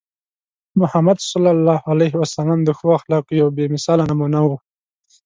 محمد 0.77 1.15
صلى 1.19 1.51
الله 1.55 1.79
عليه 1.91 2.13
وسلم 2.21 2.59
د 2.63 2.69
ښو 2.77 2.87
اخلاقو 2.99 3.37
یوه 3.39 3.51
بې 3.57 3.65
مثاله 3.75 4.03
نمونه 4.11 4.39
وو. 4.47 4.57